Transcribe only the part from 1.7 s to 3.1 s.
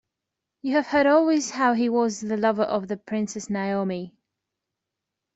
he was the lover of the